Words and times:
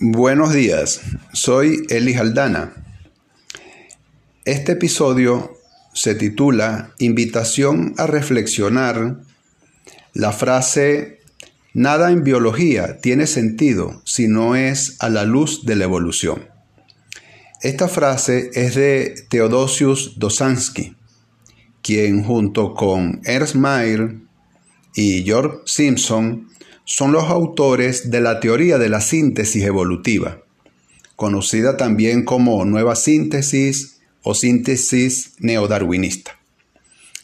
Buenos 0.00 0.52
días, 0.52 1.02
soy 1.32 1.86
Eli 1.88 2.14
Aldana. 2.14 2.74
Este 4.44 4.72
episodio 4.72 5.56
se 5.92 6.16
titula 6.16 6.92
Invitación 6.98 7.94
a 7.96 8.08
reflexionar 8.08 9.18
la 10.12 10.32
frase 10.32 11.20
Nada 11.74 12.10
en 12.10 12.24
biología 12.24 13.00
tiene 13.00 13.28
sentido 13.28 14.02
si 14.04 14.26
no 14.26 14.56
es 14.56 14.96
a 14.98 15.08
la 15.08 15.24
luz 15.24 15.64
de 15.64 15.76
la 15.76 15.84
evolución. 15.84 16.48
Esta 17.62 17.86
frase 17.86 18.50
es 18.54 18.74
de 18.74 19.14
Theodosius 19.30 20.18
Dosansky, 20.18 20.96
quien 21.82 22.24
junto 22.24 22.74
con 22.74 23.20
Ernst 23.24 23.54
Mayr 23.54 24.22
y 24.96 25.22
George 25.22 25.58
Simpson 25.66 26.48
son 26.84 27.12
los 27.12 27.24
autores 27.24 28.10
de 28.10 28.20
la 28.20 28.40
teoría 28.40 28.78
de 28.78 28.88
la 28.88 29.00
síntesis 29.00 29.64
evolutiva, 29.64 30.40
conocida 31.16 31.76
también 31.76 32.24
como 32.24 32.64
nueva 32.64 32.94
síntesis 32.96 34.00
o 34.22 34.34
síntesis 34.34 35.32
neodarwinista. 35.38 36.38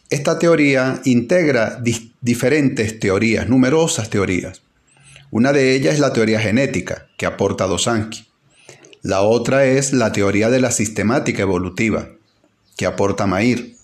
Esta 0.08 0.38
teoría 0.38 1.00
integra 1.04 1.80
diferentes 2.20 2.98
teorías, 2.98 3.48
numerosas 3.48 4.10
teorías. 4.10 4.62
Una 5.30 5.52
de 5.52 5.76
ellas 5.76 5.94
es 5.94 6.00
la 6.00 6.12
teoría 6.12 6.40
genética, 6.40 7.06
que 7.16 7.26
aporta 7.26 7.66
Dosansky. 7.66 8.26
La 9.02 9.22
otra 9.22 9.66
es 9.66 9.92
la 9.92 10.10
teoría 10.10 10.50
de 10.50 10.60
la 10.60 10.72
sistemática 10.72 11.42
evolutiva, 11.42 12.10
que 12.76 12.86
aporta 12.86 13.26
Mayr. 13.26 13.76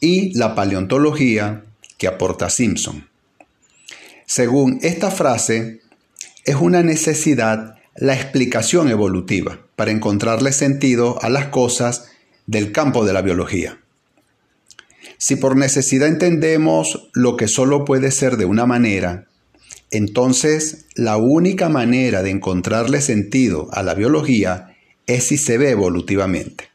Y 0.00 0.36
la 0.38 0.54
paleontología, 0.54 1.64
que 1.98 2.08
aporta 2.08 2.48
Simpson. 2.48 3.09
Según 4.30 4.78
esta 4.82 5.10
frase, 5.10 5.80
es 6.44 6.54
una 6.54 6.84
necesidad 6.84 7.74
la 7.96 8.14
explicación 8.14 8.88
evolutiva 8.88 9.66
para 9.74 9.90
encontrarle 9.90 10.52
sentido 10.52 11.20
a 11.20 11.28
las 11.28 11.46
cosas 11.46 12.12
del 12.46 12.70
campo 12.70 13.04
de 13.04 13.12
la 13.12 13.22
biología. 13.22 13.80
Si 15.18 15.34
por 15.34 15.56
necesidad 15.56 16.06
entendemos 16.06 17.10
lo 17.12 17.36
que 17.36 17.48
solo 17.48 17.84
puede 17.84 18.12
ser 18.12 18.36
de 18.36 18.44
una 18.44 18.66
manera, 18.66 19.26
entonces 19.90 20.84
la 20.94 21.16
única 21.16 21.68
manera 21.68 22.22
de 22.22 22.30
encontrarle 22.30 23.00
sentido 23.00 23.68
a 23.72 23.82
la 23.82 23.94
biología 23.94 24.76
es 25.08 25.26
si 25.26 25.38
se 25.38 25.58
ve 25.58 25.70
evolutivamente. 25.70 26.70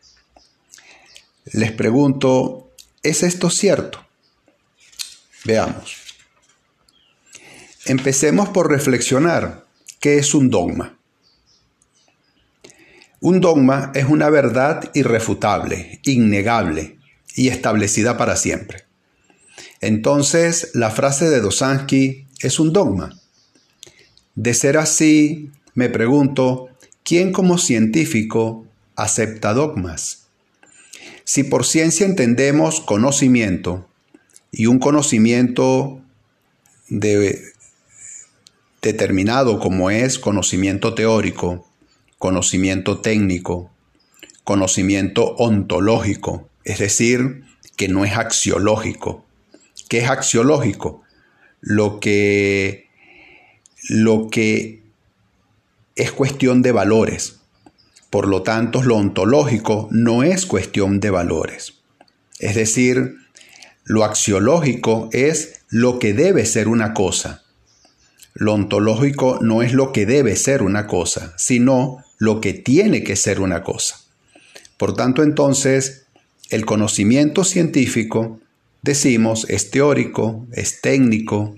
Les 1.54 1.72
pregunto, 1.72 2.74
¿es 3.02 3.24
esto 3.24 3.50
cierto? 3.50 4.06
Veamos. 5.46 6.05
Empecemos 7.86 8.50
por 8.50 8.70
reflexionar 8.70 9.66
qué 10.00 10.18
es 10.18 10.34
un 10.34 10.50
dogma. 10.50 10.98
Un 13.20 13.42
dogma 13.42 13.92
es 13.96 14.06
una 14.06 14.30
verdad 14.30 14.92
irrefutable, 14.94 16.00
innegable 16.04 16.98
y 17.36 17.50
establecida 17.50 18.18
para 18.18 18.36
siempre. 18.36 18.86
Entonces, 19.82 20.72
la 20.74 20.90
frase 20.90 21.30
de 21.30 21.42
Dosansky 21.42 22.28
es 22.40 22.60
un 22.60 22.74
dogma. 22.74 23.20
De 24.36 24.54
ser 24.54 24.78
así, 24.78 25.52
me 25.74 25.90
pregunto, 25.90 26.70
¿quién 27.04 27.32
como 27.32 27.58
científico 27.58 28.66
acepta 28.96 29.54
dogmas? 29.54 30.28
Si 31.24 31.44
por 31.44 31.66
ciencia 31.66 32.06
entendemos 32.06 32.82
conocimiento, 32.82 33.88
y 34.56 34.68
un 34.68 34.80
conocimiento 34.80 36.02
de 36.88 37.55
determinado 38.86 39.60
como 39.60 39.90
es 39.90 40.20
conocimiento 40.20 40.94
teórico, 40.94 41.68
conocimiento 42.20 43.00
técnico, 43.00 43.72
conocimiento 44.44 45.36
ontológico, 45.38 46.48
es 46.64 46.78
decir, 46.78 47.46
que 47.76 47.88
no 47.88 48.06
es 48.06 48.16
axiológico. 48.16 49.26
¿Qué 49.90 49.98
es 49.98 50.10
axiológico? 50.10 51.02
Lo 51.62 52.00
que, 52.00 52.88
lo 53.90 54.30
que 54.30 54.84
es 55.96 56.12
cuestión 56.12 56.62
de 56.62 56.72
valores. 56.72 57.40
Por 58.12 58.28
lo 58.28 58.44
tanto, 58.44 58.84
lo 58.84 58.98
ontológico 58.98 59.88
no 59.90 60.22
es 60.22 60.46
cuestión 60.46 61.00
de 61.00 61.10
valores. 61.10 61.74
Es 62.38 62.54
decir, 62.54 63.16
lo 63.84 64.04
axiológico 64.04 65.10
es 65.12 65.62
lo 65.70 65.98
que 65.98 66.14
debe 66.14 66.46
ser 66.46 66.68
una 66.68 66.94
cosa 66.94 67.45
lo 68.36 68.54
ontológico 68.54 69.40
no 69.42 69.64
es 69.64 69.74
lo 69.74 69.94
que 69.94 70.06
debe 70.06 70.36
ser 70.36 70.62
una 70.62 70.88
cosa, 70.88 71.34
sino 71.38 72.04
lo 72.18 72.42
que 72.42 72.54
tiene 72.54 73.02
que 73.02 73.16
ser 73.16 73.40
una 73.40 73.64
cosa. 73.64 74.02
Por 74.78 74.94
tanto, 74.94 75.24
entonces, 75.24 76.06
el 76.50 76.66
conocimiento 76.66 77.46
científico, 77.46 78.40
decimos, 78.82 79.46
es 79.50 79.72
teórico, 79.72 80.46
es 80.52 80.82
técnico, 80.82 81.56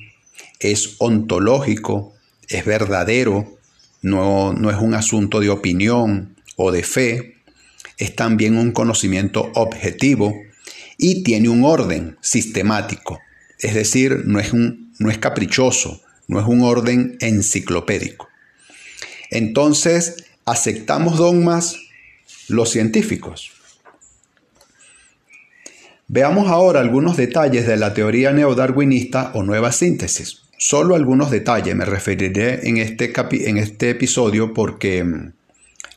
es 0.59 0.95
ontológico, 0.99 2.13
es 2.47 2.63
verdadero, 2.63 3.57
no, 4.03 4.53
no 4.53 4.69
es 4.69 4.77
un 4.77 4.93
asunto 4.93 5.39
de 5.39 5.49
opinión 5.49 6.35
o 6.57 6.71
de 6.71 6.83
fe, 6.83 7.37
es 7.97 8.15
también 8.15 8.55
un 8.55 8.71
conocimiento 8.71 9.51
objetivo 9.55 10.35
y 10.99 11.23
tiene 11.23 11.49
un 11.49 11.63
orden 11.63 12.17
sistemático, 12.21 13.19
es 13.57 13.73
decir, 13.73 14.23
no 14.25 14.39
es, 14.39 14.53
un, 14.53 14.93
no 14.99 15.09
es 15.09 15.17
caprichoso, 15.17 16.01
no 16.27 16.39
es 16.39 16.45
un 16.45 16.61
orden 16.61 17.17
enciclopédico. 17.19 18.27
Entonces, 19.29 20.25
aceptamos 20.45 21.17
dogmas 21.17 21.77
los 22.47 22.69
científicos. 22.69 23.51
Veamos 26.07 26.47
ahora 26.47 26.79
algunos 26.79 27.17
detalles 27.17 27.67
de 27.67 27.75
la 27.75 27.93
teoría 27.93 28.31
neodarwinista 28.31 29.31
o 29.33 29.43
nueva 29.43 29.73
síntesis. 29.73 30.43
Solo 30.57 30.95
algunos 30.95 31.31
detalles 31.31 31.75
me 31.75 31.85
referiré 31.85 32.67
en 32.67 32.77
este, 32.77 33.13
en 33.49 33.57
este 33.57 33.89
episodio 33.89 34.53
porque 34.53 35.03
mm, 35.03 35.33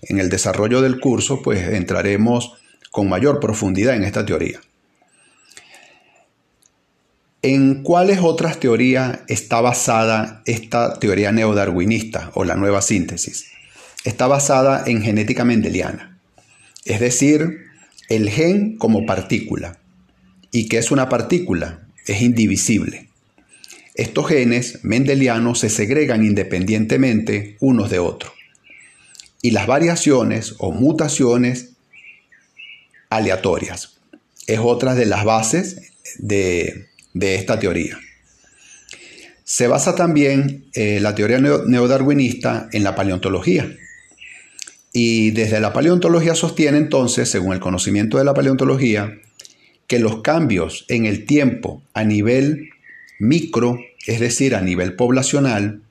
en 0.02 0.18
el 0.18 0.28
desarrollo 0.28 0.82
del 0.82 0.98
curso 0.98 1.42
pues 1.42 1.66
entraremos 1.68 2.54
con 2.91 3.08
mayor 3.08 3.38
profundidad 3.38 3.94
en 3.94 4.04
esta 4.04 4.26
teoría. 4.26 4.60
¿En 7.43 7.83
cuáles 7.83 8.19
otras 8.21 8.61
teorías 8.61 9.21
está 9.28 9.62
basada 9.62 10.43
esta 10.45 10.99
teoría 10.99 11.33
neodarwinista 11.33 12.33
o 12.34 12.45
la 12.45 12.55
nueva 12.55 12.83
síntesis? 12.83 13.47
Está 14.05 14.27
basada 14.27 14.84
en 14.87 15.01
genética 15.01 15.47
mendeliana, 15.47 16.19
es 16.84 17.01
decir, 17.01 17.61
el 18.11 18.28
gen 18.28 18.77
como 18.77 19.06
partícula. 19.06 19.78
¿Y 20.51 20.69
qué 20.69 20.77
es 20.77 20.91
una 20.91 21.09
partícula? 21.09 21.87
Es 22.06 22.21
indivisible. 22.21 23.09
Estos 23.95 24.28
genes 24.28 24.81
mendelianos 24.83 25.61
se 25.61 25.71
segregan 25.71 26.25
independientemente 26.27 27.57
unos 27.61 27.89
de 27.89 28.01
otros. 28.01 28.33
Y 29.41 29.53
las 29.53 29.67
variaciones 29.67 30.57
o 30.59 30.72
mutaciones 30.72 31.71
aleatorias 33.09 33.99
es 34.47 34.59
otra 34.59 34.95
de 34.95 35.07
las 35.07 35.25
bases 35.25 35.93
de 36.19 36.90
de 37.15 37.34
esta 37.34 37.59
teoría. 37.59 37.98
Se 39.44 39.66
basa 39.66 39.97
también 39.97 40.66
eh, 40.75 41.00
la 41.00 41.15
teoría 41.15 41.41
neodarwinista 41.41 42.69
en 42.72 42.84
la 42.84 42.94
paleontología. 42.94 43.76
Y 44.93 45.32
desde 45.32 45.60
la 45.60 45.72
paleontología 45.72 46.34
sostiene 46.34 46.78
entonces, 46.78 47.28
según 47.28 47.53
el 47.53 47.60
conocimiento 47.60 48.19
de 48.19 48.25
la 48.25 48.34
paleontología, 48.34 49.19
que 49.87 49.98
los 49.98 50.22
cambios 50.22 50.84
en 50.88 51.04
el 51.04 51.26
tiempo 51.26 51.82
a 51.94 52.04
nivel 52.04 52.71
micro, 53.19 53.81
es 54.06 54.21
decir, 54.21 54.54
a 54.54 54.60
nivel 54.60 54.94
poblacional, 54.94 55.82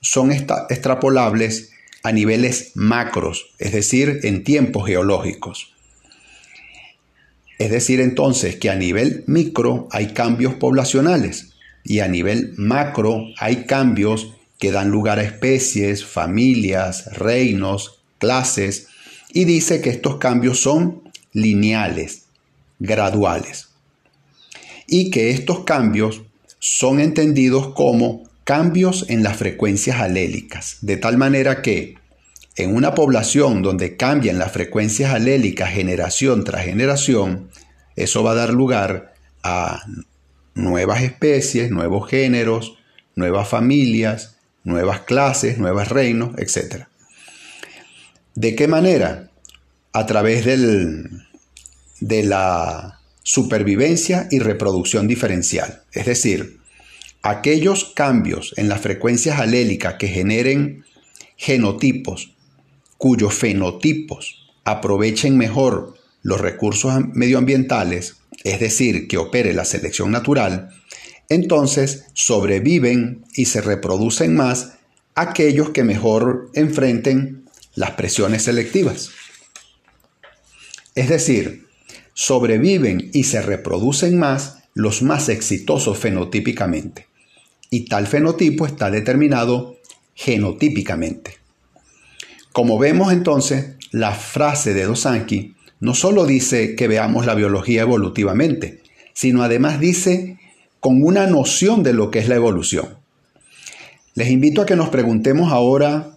son 0.00 0.32
extrapolables 0.32 1.70
a 2.02 2.12
niveles 2.12 2.72
macros, 2.74 3.54
es 3.58 3.72
decir, 3.72 4.20
en 4.24 4.44
tiempos 4.44 4.86
geológicos. 4.86 5.75
Es 7.58 7.70
decir, 7.70 8.00
entonces 8.00 8.56
que 8.56 8.70
a 8.70 8.76
nivel 8.76 9.24
micro 9.26 9.88
hay 9.90 10.08
cambios 10.08 10.54
poblacionales 10.54 11.52
y 11.84 12.00
a 12.00 12.08
nivel 12.08 12.52
macro 12.56 13.24
hay 13.38 13.64
cambios 13.64 14.32
que 14.58 14.72
dan 14.72 14.90
lugar 14.90 15.18
a 15.18 15.22
especies, 15.22 16.04
familias, 16.04 17.06
reinos, 17.12 18.00
clases, 18.18 18.88
y 19.32 19.44
dice 19.44 19.80
que 19.80 19.90
estos 19.90 20.16
cambios 20.16 20.60
son 20.60 21.02
lineales, 21.32 22.22
graduales, 22.78 23.68
y 24.86 25.10
que 25.10 25.30
estos 25.30 25.64
cambios 25.64 26.22
son 26.58 27.00
entendidos 27.00 27.74
como 27.74 28.24
cambios 28.44 29.06
en 29.08 29.22
las 29.22 29.36
frecuencias 29.36 30.00
alélicas, 30.00 30.78
de 30.80 30.96
tal 30.96 31.18
manera 31.18 31.62
que 31.62 31.96
en 32.56 32.74
una 32.74 32.94
población 32.94 33.62
donde 33.62 33.96
cambian 33.96 34.38
las 34.38 34.52
frecuencias 34.52 35.12
alélicas 35.12 35.70
generación 35.70 36.42
tras 36.42 36.64
generación, 36.64 37.50
eso 37.96 38.22
va 38.22 38.32
a 38.32 38.36
dar 38.36 38.50
lugar 38.50 39.14
a 39.42 39.82
nuevas 40.54 41.02
especies, 41.02 41.70
nuevos 41.70 42.08
géneros, 42.08 42.78
nuevas 43.14 43.46
familias, 43.48 44.36
nuevas 44.64 45.00
clases, 45.00 45.58
nuevos 45.58 45.88
reinos, 45.88 46.36
etc. 46.38 46.86
¿De 48.34 48.56
qué 48.56 48.68
manera? 48.68 49.30
A 49.92 50.06
través 50.06 50.44
de 50.46 52.22
la 52.24 53.00
supervivencia 53.22 54.28
y 54.30 54.38
reproducción 54.38 55.06
diferencial. 55.06 55.82
Es 55.92 56.06
decir, 56.06 56.60
aquellos 57.22 57.92
cambios 57.94 58.54
en 58.56 58.68
las 58.68 58.80
frecuencias 58.80 59.40
alélicas 59.40 59.94
que 59.94 60.08
generen 60.08 60.84
genotipos 61.36 62.35
cuyos 62.98 63.34
fenotipos 63.34 64.52
aprovechen 64.64 65.36
mejor 65.36 65.94
los 66.22 66.40
recursos 66.40 66.92
medioambientales, 67.12 68.16
es 68.44 68.60
decir, 68.60 69.06
que 69.06 69.18
opere 69.18 69.52
la 69.52 69.64
selección 69.64 70.10
natural, 70.10 70.70
entonces 71.28 72.06
sobreviven 72.14 73.24
y 73.34 73.46
se 73.46 73.60
reproducen 73.60 74.34
más 74.34 74.74
aquellos 75.14 75.70
que 75.70 75.84
mejor 75.84 76.50
enfrenten 76.54 77.48
las 77.74 77.92
presiones 77.92 78.42
selectivas. 78.42 79.10
Es 80.94 81.08
decir, 81.08 81.66
sobreviven 82.14 83.10
y 83.12 83.24
se 83.24 83.42
reproducen 83.42 84.18
más 84.18 84.64
los 84.74 85.02
más 85.02 85.28
exitosos 85.28 85.98
fenotípicamente. 85.98 87.06
Y 87.70 87.86
tal 87.86 88.06
fenotipo 88.06 88.66
está 88.66 88.90
determinado 88.90 89.76
genotípicamente. 90.14 91.45
Como 92.56 92.78
vemos 92.78 93.12
entonces, 93.12 93.74
la 93.90 94.14
frase 94.14 94.72
de 94.72 94.84
Dosanki 94.84 95.54
no 95.80 95.94
solo 95.94 96.24
dice 96.24 96.74
que 96.74 96.88
veamos 96.88 97.26
la 97.26 97.34
biología 97.34 97.82
evolutivamente, 97.82 98.82
sino 99.12 99.42
además 99.42 99.78
dice 99.78 100.38
con 100.80 101.04
una 101.04 101.26
noción 101.26 101.82
de 101.82 101.92
lo 101.92 102.10
que 102.10 102.18
es 102.18 102.28
la 102.28 102.36
evolución. 102.36 102.96
Les 104.14 104.30
invito 104.30 104.62
a 104.62 104.64
que 104.64 104.74
nos 104.74 104.88
preguntemos 104.88 105.52
ahora, 105.52 106.16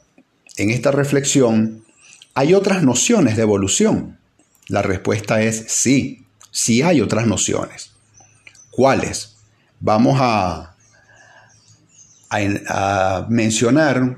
en 0.55 0.69
esta 0.69 0.91
reflexión, 0.91 1.83
¿hay 2.35 2.53
otras 2.53 2.83
nociones 2.83 3.35
de 3.35 3.41
evolución? 3.41 4.17
La 4.69 4.81
respuesta 4.81 5.41
es 5.41 5.65
sí, 5.67 6.23
sí 6.51 6.81
hay 6.81 7.01
otras 7.01 7.27
nociones. 7.27 7.91
¿Cuáles? 8.71 9.35
Vamos 9.81 10.19
a, 10.21 10.77
a, 12.29 13.27
mencionar 13.27 14.15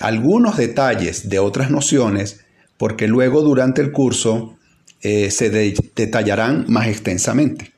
algunos 0.00 0.56
detalles 0.56 1.28
de 1.28 1.38
otras 1.38 1.70
nociones 1.70 2.40
porque 2.76 3.08
luego 3.08 3.42
durante 3.42 3.80
el 3.80 3.92
curso 3.92 4.56
eh, 5.00 5.30
se 5.30 5.50
detallarán 5.50 6.64
más 6.68 6.88
extensamente. 6.88 7.72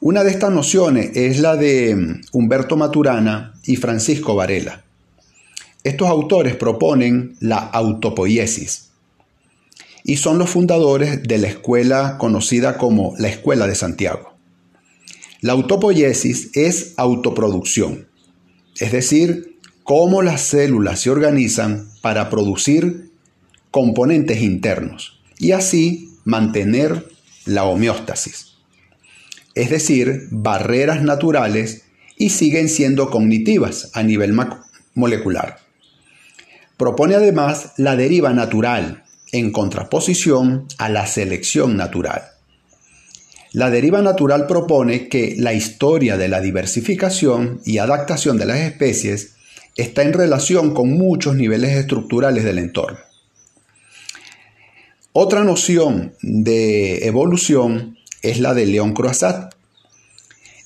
Una 0.00 0.24
de 0.24 0.30
estas 0.30 0.50
nociones 0.50 1.16
es 1.16 1.38
la 1.40 1.56
de 1.56 1.94
mm, 1.94 2.20
Humberto 2.32 2.76
Maturana 2.76 3.54
y 3.64 3.76
Francisco 3.76 4.34
Varela. 4.34 4.84
Estos 5.84 6.08
autores 6.08 6.56
proponen 6.56 7.36
la 7.40 7.58
autopoiesis 7.58 8.90
y 10.04 10.16
son 10.16 10.38
los 10.38 10.50
fundadores 10.50 11.22
de 11.22 11.38
la 11.38 11.48
escuela 11.48 12.18
conocida 12.18 12.78
como 12.78 13.14
la 13.18 13.28
Escuela 13.28 13.66
de 13.66 13.74
Santiago. 13.74 14.34
La 15.40 15.52
autopoiesis 15.52 16.50
es 16.54 16.94
autoproducción, 16.96 18.08
es 18.78 18.92
decir, 18.92 19.51
cómo 19.84 20.22
las 20.22 20.42
células 20.42 21.00
se 21.00 21.10
organizan 21.10 21.88
para 22.00 22.30
producir 22.30 23.10
componentes 23.70 24.42
internos 24.42 25.20
y 25.38 25.52
así 25.52 26.10
mantener 26.24 27.06
la 27.46 27.64
homeostasis 27.64 28.52
es 29.54 29.70
decir, 29.70 30.28
barreras 30.30 31.02
naturales, 31.02 31.82
y 32.16 32.30
siguen 32.30 32.68
siendo 32.68 33.10
cognitivas 33.10 33.90
a 33.94 34.02
nivel 34.02 34.34
molecular. 34.94 35.58
Propone 36.76 37.16
además 37.16 37.72
la 37.78 37.96
deriva 37.96 38.32
natural, 38.32 39.04
en 39.32 39.50
contraposición 39.50 40.66
a 40.78 40.88
la 40.88 41.06
selección 41.06 41.76
natural. 41.76 42.22
La 43.52 43.70
deriva 43.70 44.02
natural 44.02 44.46
propone 44.46 45.08
que 45.08 45.34
la 45.38 45.52
historia 45.52 46.16
de 46.16 46.28
la 46.28 46.40
diversificación 46.40 47.60
y 47.64 47.78
adaptación 47.78 48.38
de 48.38 48.46
las 48.46 48.58
especies 48.58 49.34
está 49.76 50.02
en 50.02 50.12
relación 50.12 50.74
con 50.74 50.90
muchos 50.92 51.34
niveles 51.34 51.76
estructurales 51.76 52.44
del 52.44 52.58
entorno. 52.58 52.98
Otra 55.12 55.44
noción 55.44 56.14
de 56.22 57.06
evolución 57.06 57.98
es 58.22 58.40
la 58.40 58.54
de 58.54 58.66
León 58.66 58.94
Croissat. 58.94 59.54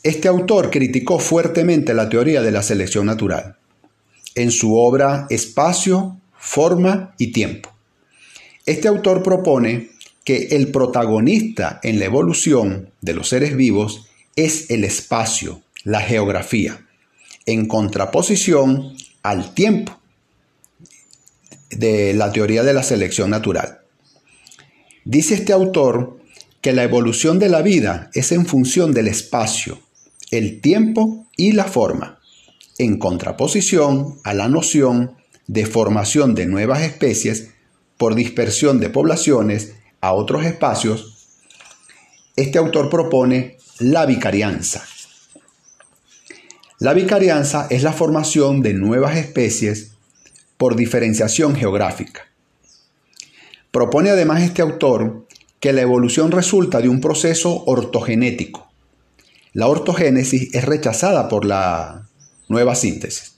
Este 0.03 0.29
autor 0.29 0.70
criticó 0.70 1.19
fuertemente 1.19 1.94
la 1.94 2.08
teoría 2.08 2.43
de 2.43 2.53
la 2.53 2.62
selección 2.62 3.06
natural 3.06 3.56
en 4.37 4.53
su 4.53 4.76
obra 4.76 5.26
Espacio, 5.31 6.20
Forma 6.38 7.14
y 7.19 7.32
Tiempo. 7.32 7.70
Este 8.67 8.87
autor 8.87 9.23
propone 9.23 9.91
que 10.25 10.49
el 10.52 10.69
protagonista 10.69 11.81
en 11.82 11.99
la 11.99 12.05
evolución 12.05 12.91
de 13.00 13.14
los 13.14 13.29
seres 13.29 13.56
vivos 13.56 14.09
es 14.37 14.70
el 14.70 14.85
espacio, 14.85 15.62
la 15.82 16.00
geografía, 16.00 16.86
en 17.47 17.67
contraposición 17.67 18.97
al 19.23 19.55
tiempo 19.55 19.99
de 21.71 22.13
la 22.15 22.33
teoría 22.33 22.63
de 22.63 22.75
la 22.75 22.83
selección 22.83 23.31
natural. 23.31 23.81
Dice 25.05 25.35
este 25.35 25.53
autor 25.53 26.19
que 26.61 26.73
la 26.73 26.83
evolución 26.83 27.39
de 27.39 27.49
la 27.49 27.63
vida 27.63 28.11
es 28.13 28.33
en 28.33 28.47
función 28.47 28.93
del 28.93 29.07
espacio, 29.09 29.79
el 30.33 30.61
tiempo 30.61 31.27
y 31.37 31.53
la 31.53 31.65
forma, 31.65 32.19
en 32.79 32.99
contraposición 32.99 34.19
a 34.25 34.35
la 34.35 34.49
noción 34.49 35.17
de 35.47 35.65
formación 35.65 36.35
de 36.35 36.47
nuevas 36.47 36.83
especies 36.83 37.51
por 37.97 38.15
dispersión 38.15 38.81
de 38.81 38.91
poblaciones 38.91 39.75
a 40.01 40.13
otros 40.13 40.45
espacios, 40.45 41.29
este 42.35 42.59
autor 42.59 42.91
propone 42.91 43.57
la 43.79 44.05
vicarianza. 44.05 44.85
La 46.78 46.93
vicarianza 46.93 47.67
es 47.70 47.82
la 47.82 47.94
formación 47.94 48.61
de 48.61 48.75
nuevas 48.75 49.17
especies 49.17 49.93
por 50.58 50.76
diferenciación 50.76 51.56
geográfica. 51.56 52.26
Propone 53.70 54.11
además 54.11 54.43
este 54.43 54.61
autor 54.61 55.26
que 55.58 55.73
la 55.73 55.81
evolución 55.81 56.32
resulta 56.32 56.82
de 56.82 56.90
un 56.90 57.00
proceso 57.00 57.64
ortogenético. 57.64 58.70
La 59.55 59.69
ortogénesis 59.69 60.55
es 60.55 60.64
rechazada 60.67 61.28
por 61.28 61.46
la 61.46 62.08
nueva 62.49 62.75
síntesis. 62.75 63.37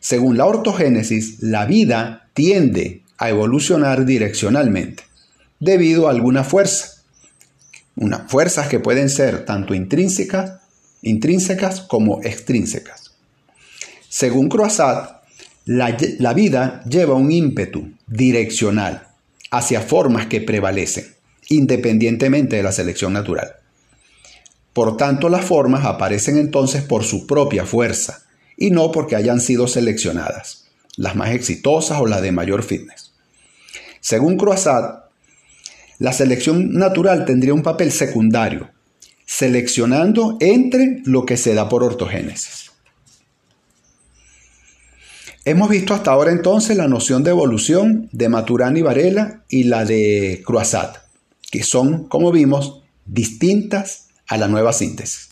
Según 0.00 0.38
la 0.38 0.46
ortogénesis, 0.46 1.42
la 1.42 1.66
vida 1.66 2.30
tiende 2.32 3.02
a 3.18 3.28
evolucionar 3.28 4.06
direccionalmente 4.06 5.04
debido 5.60 6.08
a 6.08 6.10
alguna 6.10 6.42
fuerza. 6.42 7.02
Unas 7.96 8.30
fuerzas 8.30 8.68
que 8.68 8.80
pueden 8.80 9.10
ser 9.10 9.44
tanto 9.44 9.74
intrínsecas, 9.74 10.61
intrínsecas 11.02 11.82
como 11.82 12.22
extrínsecas. 12.22 13.12
Según 14.08 14.48
Croissat, 14.48 15.22
la, 15.64 15.96
la 16.18 16.34
vida 16.34 16.82
lleva 16.88 17.14
un 17.14 17.30
ímpetu 17.30 17.92
direccional 18.06 19.08
hacia 19.50 19.80
formas 19.80 20.26
que 20.26 20.40
prevalecen 20.40 21.12
independientemente 21.48 22.56
de 22.56 22.62
la 22.62 22.72
selección 22.72 23.12
natural. 23.12 23.56
Por 24.72 24.96
tanto, 24.96 25.28
las 25.28 25.44
formas 25.44 25.84
aparecen 25.84 26.38
entonces 26.38 26.82
por 26.82 27.04
su 27.04 27.26
propia 27.26 27.66
fuerza 27.66 28.22
y 28.56 28.70
no 28.70 28.90
porque 28.90 29.16
hayan 29.16 29.40
sido 29.40 29.68
seleccionadas, 29.68 30.64
las 30.96 31.14
más 31.14 31.30
exitosas 31.30 32.00
o 32.00 32.06
las 32.06 32.22
de 32.22 32.32
mayor 32.32 32.62
fitness. 32.62 33.12
Según 34.00 34.38
Croissat, 34.38 35.04
la 35.98 36.12
selección 36.12 36.72
natural 36.72 37.24
tendría 37.24 37.54
un 37.54 37.62
papel 37.62 37.92
secundario, 37.92 38.70
seleccionando 39.34 40.36
entre 40.40 41.00
lo 41.06 41.24
que 41.24 41.38
se 41.38 41.54
da 41.54 41.66
por 41.66 41.82
ortogénesis. 41.82 42.70
Hemos 45.46 45.70
visto 45.70 45.94
hasta 45.94 46.10
ahora 46.12 46.30
entonces 46.30 46.76
la 46.76 46.86
noción 46.86 47.24
de 47.24 47.30
evolución 47.30 48.10
de 48.12 48.28
Maturana 48.28 48.78
y 48.78 48.82
Varela 48.82 49.42
y 49.48 49.64
la 49.64 49.86
de 49.86 50.42
Croissat 50.44 50.98
que 51.50 51.62
son, 51.62 52.08
como 52.08 52.30
vimos, 52.30 52.82
distintas 53.06 54.08
a 54.28 54.36
la 54.36 54.48
nueva 54.48 54.72
síntesis. 54.72 55.30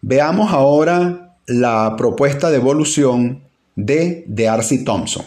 Veamos 0.00 0.52
ahora 0.52 1.36
la 1.46 1.94
propuesta 1.96 2.50
de 2.50 2.56
evolución 2.56 3.42
de 3.76 4.24
Darcy 4.26 4.84
Thompson. 4.84 5.24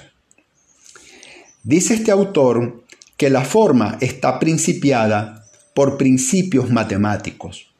Dice 1.63 1.93
este 1.93 2.11
autor 2.11 2.83
que 3.17 3.29
la 3.29 3.43
forma 3.43 3.97
está 4.01 4.39
principiada 4.39 5.40
por 5.73 5.97
principios 5.97 6.69
matemáticos. 6.69 7.71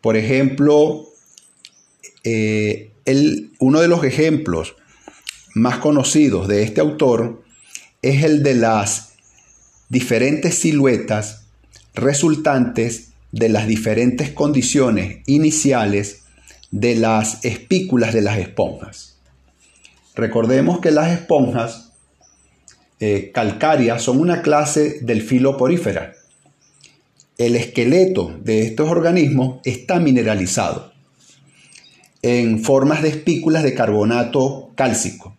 Por 0.00 0.16
ejemplo, 0.16 1.08
eh, 2.24 2.90
uno 3.58 3.80
de 3.80 3.88
los 3.88 4.04
ejemplos 4.04 4.74
más 5.54 5.78
conocidos 5.78 6.48
de 6.48 6.62
este 6.62 6.80
autor 6.80 7.42
es 8.00 8.24
el 8.24 8.42
de 8.42 8.54
las 8.54 9.14
diferentes 9.88 10.58
siluetas 10.58 11.44
resultantes 11.94 13.10
de 13.32 13.48
las 13.48 13.66
diferentes 13.66 14.30
condiciones 14.30 15.18
iniciales 15.26 16.22
de 16.70 16.96
las 16.96 17.44
espículas 17.44 18.12
de 18.14 18.22
las 18.22 18.38
esponjas. 18.38 19.18
Recordemos 20.14 20.80
que 20.80 20.90
las 20.90 21.10
esponjas 21.12 21.92
eh, 23.00 23.30
calcáreas 23.32 24.02
son 24.02 24.20
una 24.20 24.42
clase 24.42 25.00
del 25.02 25.22
filoporífera. 25.22 26.14
El 27.42 27.56
esqueleto 27.56 28.38
de 28.40 28.62
estos 28.62 28.88
organismos 28.88 29.58
está 29.64 29.98
mineralizado 29.98 30.92
en 32.22 32.62
formas 32.62 33.02
de 33.02 33.08
espículas 33.08 33.64
de 33.64 33.74
carbonato 33.74 34.70
cálcico, 34.76 35.36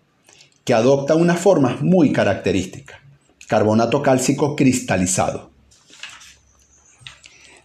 que 0.65 0.73
adopta 0.73 1.15
unas 1.15 1.39
formas 1.39 1.81
muy 1.81 2.11
características. 2.11 2.99
Carbonato 3.47 4.01
cálcico 4.01 4.53
cristalizado. 4.57 5.51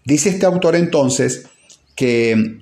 Dice 0.04 0.28
este 0.28 0.46
autor 0.46 0.76
entonces 0.76 1.46
que 1.96 2.60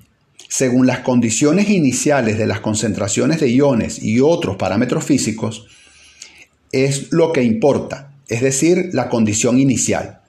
según 0.49 0.87
las 0.87 1.01
condiciones 1.01 1.69
iniciales 1.69 2.39
de 2.39 2.47
las 2.47 2.59
concentraciones 2.59 3.39
de 3.39 3.51
iones 3.51 4.01
y 4.01 4.19
otros 4.19 4.55
parámetros 4.55 5.03
físicos, 5.03 5.67
es 6.71 7.11
lo 7.11 7.31
que 7.31 7.43
importa, 7.43 8.15
es 8.27 8.41
decir, 8.41 8.89
la 8.93 9.09
condición 9.09 9.59
inicial. 9.59 10.21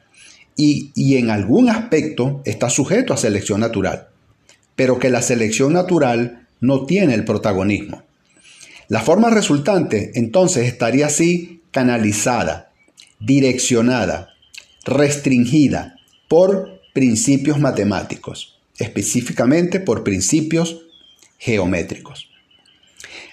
Y, 0.61 1.17
en 1.17 1.31
algún 1.31 1.71
aspecto 1.71 2.43
está 2.45 2.69
sujeto 2.69 3.15
a 3.15 3.17
selección 3.17 3.61
natural, 3.61 4.09
pero 4.75 4.99
que 4.99 5.09
la 5.09 5.23
selección 5.23 5.73
natural 5.73 6.49
no 6.61 6.85
tiene 6.85 7.15
el 7.15 7.25
protagonismo. 7.25 8.03
La 8.89 9.01
forma 9.01 9.31
resultante 9.31 10.11
entonces 10.15 10.67
estaría 10.67 11.07
así 11.07 11.63
canalizada, 11.71 12.73
direccionada, 13.21 14.35
restringida 14.85 15.97
por 16.29 16.81
principios 16.93 17.61
matemáticos 17.61 18.59
específicamente 18.79 19.81
por 19.81 20.05
principios 20.05 20.83
geométricos. 21.39 22.31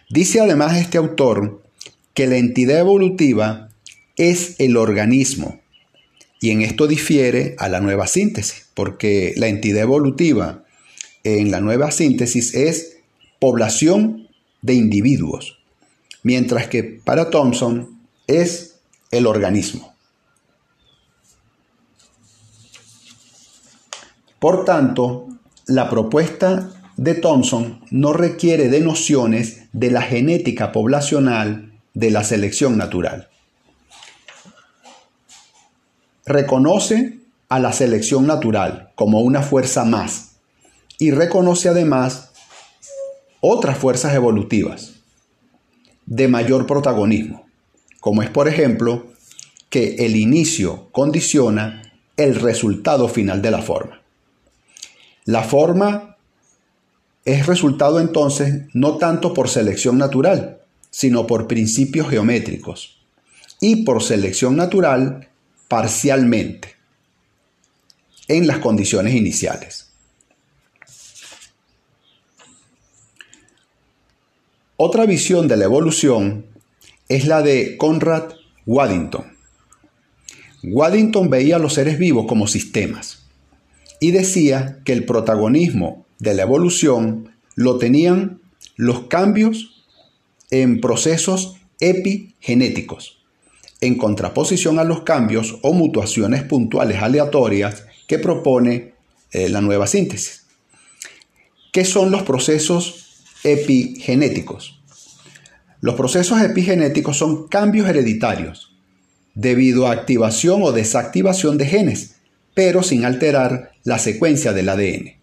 Dice 0.10 0.39
además 0.39 0.77
este 0.77 0.98
autor 0.98 1.63
que 2.13 2.27
la 2.27 2.38
entidad 2.38 2.79
evolutiva 2.79 3.70
es 4.17 4.55
el 4.60 4.77
organismo, 4.77 5.60
y 6.45 6.51
en 6.51 6.61
esto 6.61 6.85
difiere 6.85 7.55
a 7.57 7.69
la 7.69 7.79
nueva 7.79 8.05
síntesis, 8.05 8.67
porque 8.75 9.33
la 9.35 9.47
entidad 9.47 9.81
evolutiva 9.81 10.63
en 11.23 11.49
la 11.49 11.59
nueva 11.59 11.89
síntesis 11.89 12.53
es 12.53 12.97
población 13.39 14.27
de 14.61 14.75
individuos, 14.75 15.57
mientras 16.21 16.67
que 16.67 16.83
para 16.83 17.31
Thomson 17.31 17.99
es 18.27 18.75
el 19.09 19.25
organismo. 19.25 19.95
Por 24.37 24.65
tanto, 24.65 25.27
la 25.65 25.89
propuesta 25.89 26.69
de 26.95 27.15
Thomson 27.15 27.81
no 27.89 28.13
requiere 28.13 28.69
de 28.69 28.81
nociones 28.81 29.63
de 29.73 29.89
la 29.89 30.03
genética 30.03 30.71
poblacional 30.71 31.73
de 31.95 32.11
la 32.11 32.23
selección 32.23 32.77
natural. 32.77 33.29
Reconoce 36.25 37.20
a 37.50 37.60
la 37.60 37.72
selección 37.72 38.25
natural 38.25 38.91
como 38.96 39.22
una 39.22 39.41
fuerza 39.41 39.86
más 39.86 40.38
y 40.98 41.12
reconoce 41.12 41.70
además 41.70 42.32
otras 43.41 43.77
fuerzas 43.77 44.15
evolutivas 44.15 44.94
de 46.05 46.27
mayor 46.27 46.65
protagonismo, 46.65 47.46
como 48.00 48.24
es 48.24 48.29
por 48.29 48.48
ejemplo 48.48 49.08
que 49.70 50.05
el 50.05 50.15
inicio 50.15 50.89
condiciona 50.91 51.84
el 52.17 52.36
resultado 52.36 53.08
final 53.08 53.41
de 53.41 53.51
la 53.51 53.62
forma. 53.62 54.01
La 55.25 55.44
forma 55.44 56.17
es 57.25 57.46
resultado 57.46 58.00
entonces 58.00 58.63
no 58.74 58.98
tanto 58.98 59.34
por 59.34 59.50
selección 59.50 59.98
natural, 59.98 60.62
sino 60.89 61.27
por 61.27 61.48
principios 61.48 62.10
geométricos 62.10 63.01
y 63.60 63.84
por 63.84 64.01
selección 64.01 64.55
natural 64.55 65.29
parcialmente 65.67 66.75
en 68.27 68.48
las 68.48 68.60
condiciones 68.60 69.13
iniciales. 69.13 69.91
Otra 74.77 75.05
visión 75.05 75.48
de 75.48 75.57
la 75.57 75.65
evolución 75.65 76.48
es 77.07 77.27
la 77.27 77.41
de 77.41 77.77
Conrad 77.77 78.34
Waddington. 78.65 79.38
Waddington 80.63 81.29
veía 81.29 81.57
a 81.57 81.60
los 81.60 81.74
seres 81.74 81.98
vivos 81.98 82.25
como 82.27 82.48
sistemas 82.48 83.25
y 84.00 84.12
decía 84.12 84.79
que 84.84 84.93
el 84.93 85.05
protagonismo 85.05 86.05
de 86.19 86.34
la 86.34 86.41
evolución 86.43 87.29
lo 87.55 87.77
tenían 87.77 88.41
los 88.75 89.07
cambios 89.07 89.86
en 90.51 90.81
procesos 90.81 91.55
epigenéticos, 91.79 93.14
en 93.82 93.98
contraposición 93.98 94.79
a 94.79 94.84
los 94.84 95.01
cambios 95.01 95.58
o 95.62 95.74
mutuaciones 95.74 96.44
puntuales 96.44 97.01
aleatorias 97.01 97.86
que 98.08 98.20
propone 98.20 98.94
eh, 99.32 99.50
la 99.50 99.62
nueva 99.62 99.88
síntesis. 99.88 100.44
¿Qué 101.72 101.86
son 101.86 102.12
los 102.12 102.24
procesos 102.24 103.24
epigenéticos? 103.44 104.82
Los 105.82 105.96
procesos 105.96 106.41
epigenéticos 106.41 107.17
son 107.17 107.48
cambios 107.48 107.88
hereditarios 107.88 108.72
debido 109.34 109.88
a 109.88 109.91
activación 109.91 110.63
o 110.63 110.72
desactivación 110.72 111.58
de 111.58 111.67
genes 111.67 112.15
pero 112.55 112.82
sin 112.82 113.05
alterar 113.05 113.74
la 113.84 114.00
secuencia 114.00 114.53
del 114.53 114.70
ADN. 114.70 115.13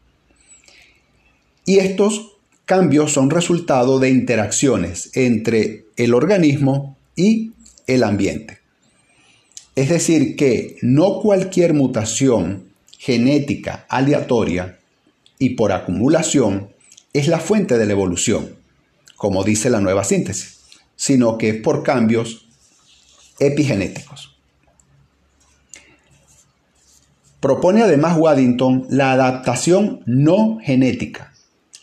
Y 1.64 1.78
estos 1.78 2.36
cambios 2.66 3.12
son 3.12 3.30
resultado 3.30 3.98
de 3.98 4.10
interacciones 4.10 5.10
entre 5.14 5.86
el 5.96 6.14
organismo 6.14 6.96
y 7.16 7.52
el 7.86 8.02
ambiente. 8.04 8.58
Es 9.74 9.88
decir, 9.88 10.36
que 10.36 10.76
no 10.82 11.20
cualquier 11.20 11.72
mutación 11.74 12.72
genética 12.98 13.86
aleatoria 13.88 14.78
y 15.38 15.50
por 15.50 15.72
acumulación 15.72 16.70
es 17.12 17.26
la 17.28 17.40
fuente 17.40 17.78
de 17.78 17.86
la 17.86 17.92
evolución, 17.92 18.54
como 19.16 19.44
dice 19.44 19.70
la 19.70 19.80
nueva 19.80 20.04
síntesis, 20.04 20.60
sino 20.96 21.38
que 21.38 21.48
es 21.48 21.56
por 21.56 21.82
cambios 21.82 22.46
epigenéticos. 23.40 24.36
Propone 27.40 27.82
además 27.82 28.16
Waddington 28.18 28.86
la 28.88 29.10
adaptación 29.12 30.02
no 30.06 30.58
genética, 30.62 31.32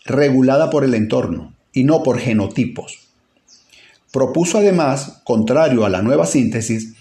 regulada 0.06 0.70
por 0.70 0.86
el 0.86 0.94
entorno 0.94 1.54
y 1.74 1.84
no 1.84 2.02
por 2.02 2.20
genotipos. 2.20 3.09
Propuso 4.12 4.58
además, 4.58 5.22
contrario 5.24 5.86
a 5.86 5.90
la 5.90 6.02
nueva 6.02 6.26
síntesis, 6.26 6.96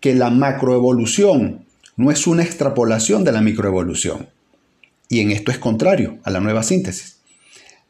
que 0.00 0.14
la 0.14 0.30
macroevolución 0.30 1.64
no 1.96 2.10
es 2.10 2.26
una 2.26 2.42
extrapolación 2.42 3.24
de 3.24 3.32
la 3.32 3.40
microevolución. 3.40 4.28
Y 5.08 5.20
en 5.20 5.30
esto 5.30 5.50
es 5.50 5.58
contrario 5.58 6.18
a 6.24 6.30
la 6.30 6.40
nueva 6.40 6.62
síntesis, 6.62 7.18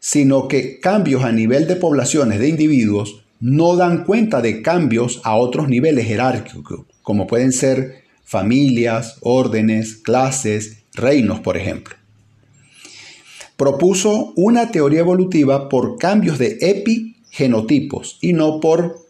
sino 0.00 0.48
que 0.48 0.80
cambios 0.80 1.24
a 1.24 1.32
nivel 1.32 1.66
de 1.66 1.76
poblaciones 1.76 2.38
de 2.38 2.48
individuos 2.48 3.24
no 3.40 3.76
dan 3.76 4.04
cuenta 4.04 4.40
de 4.40 4.62
cambios 4.62 5.20
a 5.24 5.36
otros 5.36 5.68
niveles 5.68 6.06
jerárquicos, 6.06 6.86
como 7.02 7.26
pueden 7.26 7.52
ser 7.52 8.04
familias, 8.24 9.18
órdenes, 9.20 9.96
clases, 9.96 10.84
reinos, 10.94 11.40
por 11.40 11.56
ejemplo. 11.56 11.94
Propuso 13.56 14.32
una 14.36 14.70
teoría 14.70 15.00
evolutiva 15.00 15.68
por 15.68 15.98
cambios 15.98 16.38
de 16.38 16.58
epigenotipos 17.34 18.18
y 18.20 18.32
no 18.32 18.60
por 18.60 19.00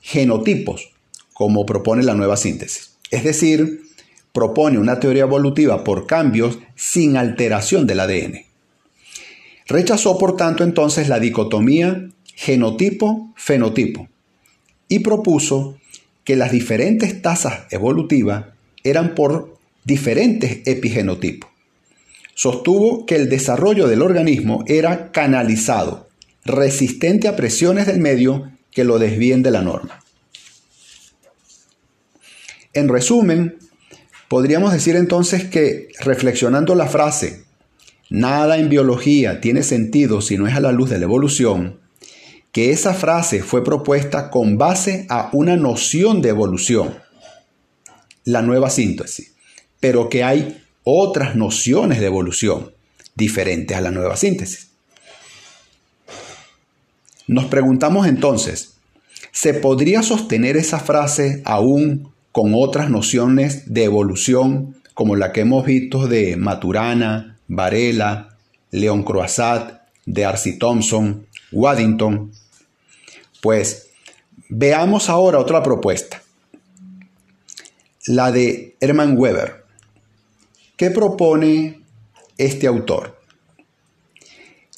genotipos, 0.00 0.90
como 1.34 1.66
propone 1.66 2.04
la 2.04 2.14
nueva 2.14 2.36
síntesis. 2.36 2.96
Es 3.10 3.24
decir, 3.24 3.82
propone 4.32 4.78
una 4.78 5.00
teoría 5.00 5.22
evolutiva 5.22 5.82
por 5.82 6.06
cambios 6.06 6.58
sin 6.76 7.16
alteración 7.16 7.88
del 7.88 8.00
ADN. 8.00 8.44
Rechazó, 9.66 10.16
por 10.16 10.36
tanto, 10.36 10.62
entonces 10.62 11.08
la 11.08 11.18
dicotomía 11.18 12.08
genotipo-fenotipo 12.36 14.08
y 14.88 15.00
propuso 15.00 15.76
que 16.24 16.36
las 16.36 16.52
diferentes 16.52 17.20
tasas 17.20 17.64
evolutivas 17.70 18.46
eran 18.84 19.14
por 19.16 19.56
diferentes 19.84 20.60
epigenotipos. 20.66 21.50
Sostuvo 22.34 23.06
que 23.06 23.16
el 23.16 23.28
desarrollo 23.28 23.88
del 23.88 24.02
organismo 24.02 24.64
era 24.66 25.10
canalizado, 25.10 26.09
resistente 26.44 27.28
a 27.28 27.36
presiones 27.36 27.86
del 27.86 27.98
medio 27.98 28.50
que 28.70 28.84
lo 28.84 28.98
desvíen 28.98 29.42
de 29.42 29.50
la 29.50 29.62
norma. 29.62 30.00
En 32.72 32.88
resumen, 32.88 33.58
podríamos 34.28 34.72
decir 34.72 34.96
entonces 34.96 35.44
que, 35.44 35.88
reflexionando 36.00 36.74
la 36.74 36.86
frase, 36.86 37.44
nada 38.10 38.58
en 38.58 38.68
biología 38.68 39.40
tiene 39.40 39.62
sentido 39.62 40.20
si 40.20 40.38
no 40.38 40.46
es 40.46 40.54
a 40.54 40.60
la 40.60 40.72
luz 40.72 40.90
de 40.90 40.98
la 40.98 41.04
evolución, 41.04 41.80
que 42.52 42.70
esa 42.70 42.94
frase 42.94 43.42
fue 43.42 43.64
propuesta 43.64 44.30
con 44.30 44.58
base 44.58 45.06
a 45.08 45.30
una 45.32 45.56
noción 45.56 46.22
de 46.22 46.30
evolución, 46.30 46.94
la 48.24 48.42
nueva 48.42 48.70
síntesis, 48.70 49.34
pero 49.80 50.08
que 50.08 50.24
hay 50.24 50.62
otras 50.84 51.36
nociones 51.36 52.00
de 52.00 52.06
evolución 52.06 52.72
diferentes 53.14 53.76
a 53.76 53.80
la 53.80 53.90
nueva 53.90 54.16
síntesis. 54.16 54.69
Nos 57.30 57.44
preguntamos 57.44 58.08
entonces, 58.08 58.80
¿Se 59.30 59.54
podría 59.54 60.02
sostener 60.02 60.56
esa 60.56 60.80
frase 60.80 61.42
aún 61.44 62.12
con 62.32 62.54
otras 62.56 62.90
nociones 62.90 63.72
de 63.72 63.84
evolución 63.84 64.74
como 64.94 65.14
la 65.14 65.30
que 65.30 65.42
hemos 65.42 65.64
visto 65.64 66.08
de 66.08 66.36
Maturana, 66.36 67.38
Varela, 67.46 68.36
Leon 68.72 69.04
Croissat, 69.04 69.82
de 70.06 70.24
Arcy 70.24 70.58
Thompson, 70.58 71.24
Waddington? 71.52 72.32
Pues 73.40 73.90
veamos 74.48 75.08
ahora 75.08 75.38
otra 75.38 75.62
propuesta, 75.62 76.24
la 78.06 78.32
de 78.32 78.74
Hermann 78.80 79.16
Weber. 79.16 79.64
¿Qué 80.76 80.90
propone 80.90 81.82
este 82.36 82.66
autor? 82.66 83.19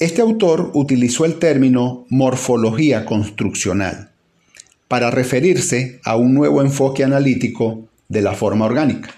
Este 0.03 0.21
autor 0.21 0.71
utilizó 0.73 1.23
el 1.23 1.39
término 1.39 2.05
morfología 2.09 3.05
construccional 3.05 4.11
para 4.89 5.09
referirse 5.11 6.01
a 6.03 6.17
un 6.17 6.33
nuevo 6.33 6.61
enfoque 6.61 7.05
analítico 7.05 7.87
de 8.09 8.21
la 8.21 8.33
forma 8.33 8.65
orgánica. 8.65 9.15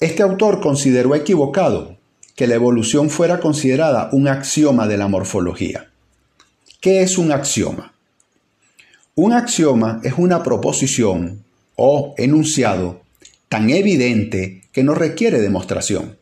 Este 0.00 0.22
autor 0.22 0.60
consideró 0.60 1.14
equivocado 1.14 1.96
que 2.36 2.46
la 2.46 2.56
evolución 2.56 3.08
fuera 3.08 3.40
considerada 3.40 4.10
un 4.12 4.28
axioma 4.28 4.86
de 4.86 4.98
la 4.98 5.08
morfología. 5.08 5.88
¿Qué 6.82 7.00
es 7.00 7.16
un 7.16 7.32
axioma? 7.32 7.94
Un 9.14 9.32
axioma 9.32 10.02
es 10.04 10.12
una 10.18 10.42
proposición 10.42 11.42
o 11.76 12.14
enunciado 12.18 13.00
tan 13.48 13.70
evidente 13.70 14.60
que 14.72 14.84
no 14.84 14.94
requiere 14.94 15.40
demostración. 15.40 16.18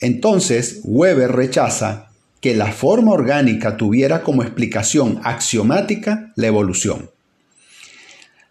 Entonces, 0.00 0.80
Weber 0.84 1.32
rechaza 1.32 2.08
que 2.40 2.54
la 2.54 2.70
forma 2.72 3.12
orgánica 3.12 3.76
tuviera 3.76 4.22
como 4.22 4.42
explicación 4.42 5.20
axiomática 5.24 6.32
la 6.36 6.46
evolución. 6.46 7.10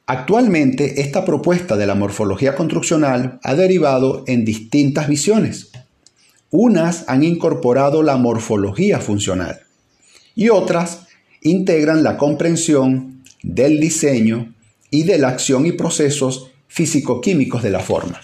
Actualmente, 0.06 1.02
esta 1.02 1.26
propuesta 1.26 1.76
de 1.76 1.86
la 1.86 1.96
morfología 1.96 2.56
construccional 2.56 3.40
ha 3.44 3.56
derivado 3.56 4.24
en 4.28 4.46
distintas 4.46 5.08
visiones. 5.08 5.72
Unas 6.50 7.06
han 7.08 7.24
incorporado 7.24 8.04
la 8.04 8.16
morfología 8.18 9.00
funcional 9.00 9.60
y 10.34 10.50
otras 10.50 11.08
integran 11.42 12.04
la 12.04 12.18
comprensión 12.18 13.24
del 13.44 13.80
diseño 13.80 14.54
y 14.90 15.04
de 15.04 15.18
la 15.18 15.30
acción 15.30 15.66
y 15.66 15.74
procesos 15.74 16.52
físico-químicos 16.68 17.64
de 17.64 17.72
la 17.72 17.80
forma. 17.80 18.22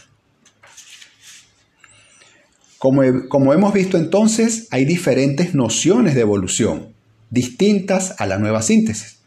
Como, 2.84 3.54
hemos 3.54 3.74
visto 3.74 3.98
entonces, 3.98 4.68
hay 4.70 4.84
diferentes 4.84 5.56
nociones 5.56 6.16
de 6.16 6.20
evolución, 6.20 6.90
distintas 7.30 8.20
a 8.20 8.26
la 8.26 8.38
nueva 8.38 8.62
síntesis. 8.62 9.20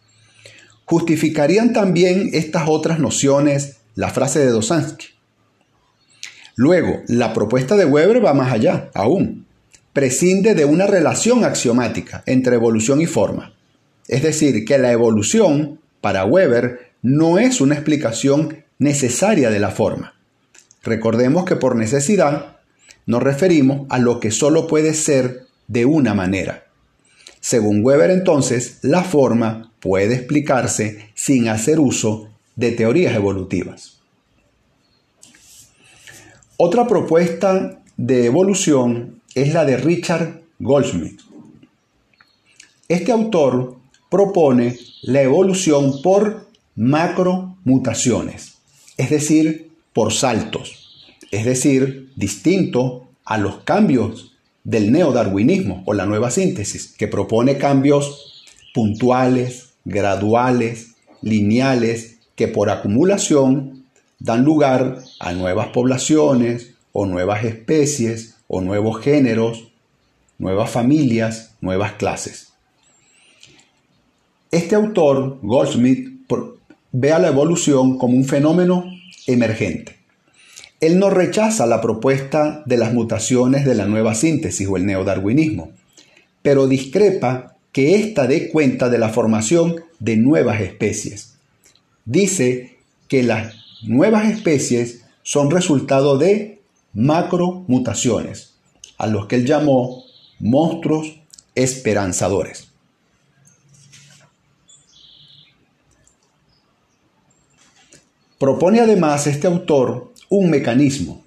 Justificarían 0.85 1.73
también 1.73 2.29
estas 2.35 2.65
otras 2.67 2.99
nociones 2.99 3.79
la 3.95 4.11
frase 4.11 4.41
de 4.41 4.51
Dosansky. 4.51 5.07
Luego, 6.55 7.01
la 7.09 7.33
propuesta 7.33 7.79
de 7.79 7.87
Weber 7.87 8.23
va 8.23 8.35
más 8.35 8.53
allá, 8.53 8.91
aún. 8.93 9.47
Prescinde 9.95 10.55
de 10.55 10.67
una 10.67 10.87
relación 10.87 11.43
axiomática 11.43 12.23
entre 12.27 12.57
evolución 12.57 13.01
y 13.01 13.07
forma. 13.07 13.55
Es 14.07 14.23
decir, 14.23 14.67
que 14.67 14.77
la 14.77 14.93
evolución, 14.93 15.81
para 16.03 16.27
Weber, 16.27 16.93
no 17.01 17.39
es 17.39 17.63
una 17.63 17.77
explicación 17.77 18.65
necesaria 18.79 19.49
de 19.49 19.61
la 19.61 19.71
forma. 19.71 20.13
Recordemos 20.83 21.47
que 21.47 21.57
por 21.57 21.75
necesidad 21.75 22.56
nos 23.07 23.23
referimos 23.23 23.87
a 23.89 23.99
lo 23.99 24.21
que 24.21 24.33
solo 24.33 24.67
puede 24.67 24.93
ser 24.93 25.47
de 25.69 25.87
una 25.87 26.13
manera. 26.13 26.67
Según 27.41 27.85
Weber 27.85 28.11
entonces, 28.11 28.81
la 28.83 29.05
forma 29.05 29.73
puede 29.81 30.17
explicarse 30.17 31.11
sin 31.15 31.49
hacer 31.49 31.79
uso 31.79 32.29
de 32.57 32.73
teorías 32.73 33.15
evolutivas. 33.15 34.01
Otra 36.57 36.89
propuesta 36.89 37.81
de 37.97 38.27
evolución 38.27 39.23
es 39.35 39.53
la 39.55 39.65
de 39.65 39.77
Richard 39.77 40.43
Goldsmith. 40.59 41.21
Este 42.89 43.13
autor 43.13 43.77
propone 44.11 44.79
la 45.03 45.23
evolución 45.23 46.03
por 46.03 46.47
macromutaciones, 46.75 48.55
es 48.97 49.11
decir, 49.11 49.71
por 49.93 50.13
saltos 50.13 50.86
es 51.31 51.45
decir, 51.45 52.13
distinto 52.17 53.09
a 53.25 53.39
los 53.39 53.59
cambios 53.59 54.33
del 54.65 54.93
neodarwinismo 54.93 55.83
o 55.87 55.95
la 55.95 56.07
nueva 56.07 56.31
síntesis, 56.31 56.89
que 56.89 57.09
propone 57.09 57.59
cambios 57.59 58.45
puntuales, 58.75 59.71
graduales, 59.85 60.95
lineales, 61.23 62.19
que 62.35 62.49
por 62.49 62.71
acumulación 62.71 63.85
dan 64.19 64.45
lugar 64.45 64.99
a 65.21 65.33
nuevas 65.33 65.69
poblaciones 65.69 66.75
o 66.93 67.07
nuevas 67.07 67.45
especies 67.45 68.37
o 68.49 68.61
nuevos 68.61 69.01
géneros, 69.03 69.69
nuevas 70.39 70.71
familias, 70.71 71.55
nuevas 71.61 71.93
clases. 71.93 72.53
Este 74.51 74.75
autor, 74.75 75.39
Goldsmith, 75.43 76.17
ve 76.93 77.13
a 77.13 77.19
la 77.19 77.29
evolución 77.29 77.99
como 77.99 78.17
un 78.17 78.25
fenómeno 78.25 78.85
emergente 79.27 79.97
él 80.81 80.99
no 80.99 81.11
rechaza 81.11 81.67
la 81.67 81.81
propuesta 81.81 82.63
de 82.67 82.77
las 82.77 82.93
mutaciones 82.93 83.65
de 83.65 83.75
la 83.75 83.87
nueva 83.87 84.15
síntesis 84.15 84.69
o 84.69 84.77
el 84.77 84.87
neodarwinismo, 84.87 85.71
pero 86.43 86.67
discrepa 86.67 87.57
que 87.73 87.97
ésta 87.97 88.27
dé 88.27 88.51
cuenta 88.51 88.89
de 88.89 88.99
la 88.99 89.09
formación 89.09 89.77
de 89.99 90.17
nuevas 90.17 90.61
especies. 90.61 91.35
Dice 92.05 92.77
que 93.09 93.23
las 93.23 93.55
nuevas 93.83 94.31
especies 94.31 95.05
son 95.23 95.51
resultado 95.51 96.19
de 96.19 96.61
macromutaciones, 96.95 98.55
a 98.99 99.07
los 99.07 99.27
que 99.27 99.37
él 99.37 99.47
llamó 99.47 100.05
monstruos 100.39 101.21
esperanzadores. 101.55 102.69
Propone 108.39 108.81
además 108.81 109.27
este 109.27 109.47
autor 109.47 110.13
un 110.29 110.51
mecanismo 110.51 111.25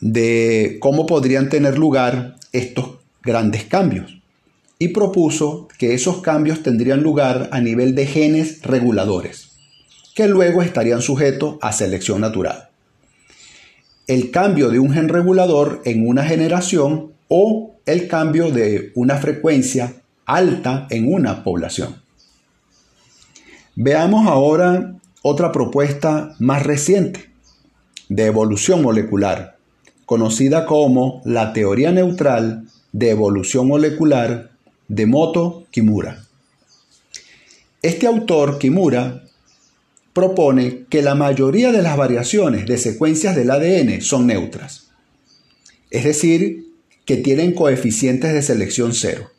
de 0.00 0.78
cómo 0.80 1.06
podrían 1.06 1.48
tener 1.48 1.78
lugar 1.78 2.36
estos 2.52 2.96
grandes 3.22 3.64
cambios 3.64 4.18
y 4.78 4.88
propuso 4.88 5.68
que 5.78 5.94
esos 5.94 6.20
cambios 6.20 6.62
tendrían 6.62 7.02
lugar 7.02 7.48
a 7.52 7.60
nivel 7.60 7.94
de 7.94 8.06
genes 8.06 8.62
reguladores, 8.62 9.52
que 10.14 10.28
luego 10.28 10.62
estarían 10.62 11.00
sujetos 11.00 11.56
a 11.62 11.72
selección 11.72 12.20
natural. 12.20 12.68
El 14.06 14.30
cambio 14.30 14.68
de 14.68 14.78
un 14.78 14.92
gen 14.92 15.08
regulador 15.08 15.80
en 15.84 16.06
una 16.06 16.24
generación 16.24 17.12
o 17.28 17.74
el 17.86 18.08
cambio 18.08 18.50
de 18.50 18.92
una 18.94 19.16
frecuencia 19.16 19.94
alta 20.26 20.86
en 20.90 21.12
una 21.12 21.44
población. 21.44 22.02
Veamos 23.76 24.26
ahora 24.28 24.94
otra 25.22 25.50
propuesta 25.50 26.34
más 26.38 26.62
reciente, 26.62 27.30
de 28.08 28.26
evolución 28.26 28.82
molecular, 28.82 29.56
conocida 30.06 30.66
como 30.66 31.22
la 31.24 31.52
teoría 31.52 31.92
neutral 31.92 32.68
de 32.92 33.10
evolución 33.10 33.68
molecular 33.68 34.50
de 34.88 35.06
Moto 35.06 35.66
Kimura. 35.70 36.24
Este 37.82 38.06
autor, 38.06 38.58
Kimura, 38.58 39.24
propone 40.12 40.84
que 40.88 41.02
la 41.02 41.14
mayoría 41.14 41.72
de 41.72 41.82
las 41.82 41.96
variaciones 41.96 42.66
de 42.66 42.78
secuencias 42.78 43.34
del 43.34 43.50
ADN 43.50 44.00
son 44.00 44.26
neutras, 44.26 44.90
es 45.90 46.04
decir, 46.04 46.66
que 47.04 47.16
tienen 47.18 47.52
coeficientes 47.52 48.32
de 48.32 48.42
selección 48.42 48.94
cero, 48.94 49.30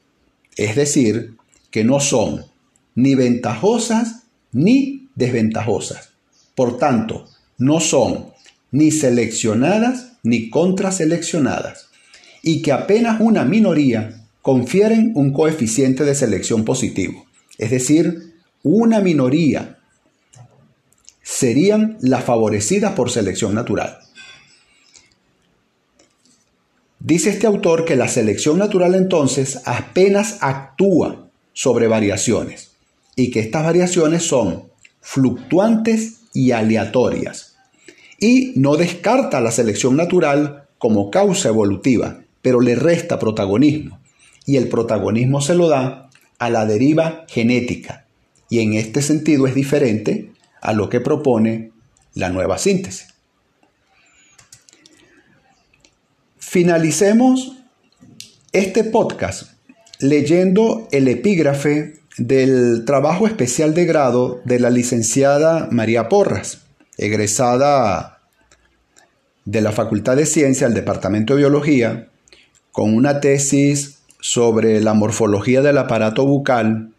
es 0.57 0.75
decir, 0.75 1.35
que 1.71 1.83
no 1.83 1.99
son 1.99 2.45
ni 2.93 3.15
ventajosas 3.15 4.23
ni 4.51 5.09
desventajosas. 5.15 6.09
Por 6.55 6.77
tanto, 6.77 7.25
no 7.57 7.79
son 7.79 8.34
ni 8.71 8.91
seleccionadas 8.91 10.13
ni 10.23 10.49
contraseleccionadas, 10.49 11.89
y 12.41 12.61
que 12.61 12.71
apenas 12.71 13.21
una 13.21 13.45
minoría 13.45 14.25
confieren 14.41 15.11
un 15.15 15.31
coeficiente 15.31 16.03
de 16.03 16.15
selección 16.15 16.65
positivo, 16.65 17.25
es 17.57 17.71
decir, 17.71 18.33
una 18.63 18.99
minoría 18.99 19.77
serían 21.21 21.97
las 22.01 22.23
favorecidas 22.23 22.93
por 22.93 23.11
selección 23.11 23.53
natural. 23.53 23.99
Dice 26.99 27.29
este 27.29 27.45
autor 27.45 27.85
que 27.85 27.95
la 27.95 28.07
selección 28.07 28.57
natural 28.57 28.95
entonces 28.95 29.61
apenas 29.65 30.39
actúa 30.41 31.29
sobre 31.53 31.87
variaciones 31.87 32.71
y 33.15 33.29
que 33.29 33.41
estas 33.41 33.63
variaciones 33.63 34.23
son 34.23 34.71
fluctuantes 35.01 36.21
y 36.33 36.51
aleatorias 36.51 37.54
y 38.19 38.53
no 38.55 38.77
descarta 38.77 39.41
la 39.41 39.51
selección 39.51 39.95
natural 39.95 40.67
como 40.77 41.11
causa 41.11 41.49
evolutiva, 41.49 42.21
pero 42.41 42.61
le 42.61 42.75
resta 42.75 43.19
protagonismo. 43.19 43.99
Y 44.45 44.57
el 44.57 44.67
protagonismo 44.67 45.41
se 45.41 45.55
lo 45.55 45.67
da 45.67 46.09
a 46.37 46.49
la 46.49 46.65
deriva 46.65 47.25
genética, 47.27 48.05
y 48.49 48.59
en 48.59 48.73
este 48.73 49.01
sentido 49.01 49.47
es 49.47 49.55
diferente 49.55 50.31
a 50.61 50.73
lo 50.73 50.89
que 50.89 50.99
propone 50.99 51.71
la 52.13 52.29
nueva 52.29 52.57
síntesis. 52.57 53.07
Finalicemos 56.37 57.57
este 58.51 58.83
podcast 58.83 59.55
leyendo 59.99 60.87
el 60.91 61.07
epígrafe 61.07 61.99
del 62.17 62.85
trabajo 62.85 63.27
especial 63.27 63.73
de 63.73 63.85
grado 63.85 64.41
de 64.45 64.59
la 64.59 64.69
licenciada 64.69 65.67
María 65.71 66.07
Porras, 66.07 66.64
egresada 66.97 68.21
de 69.45 69.61
la 69.61 69.71
Facultad 69.71 70.15
de 70.15 70.25
Ciencia 70.25 70.67
del 70.67 70.75
Departamento 70.75 71.33
de 71.33 71.39
Biología, 71.39 72.09
con 72.71 72.95
una 72.95 73.19
tesis 73.21 73.99
sobre 74.19 74.81
la 74.81 74.93
morfología 74.93 75.61
del 75.61 75.77
aparato 75.77 76.25
bucal 76.25 76.91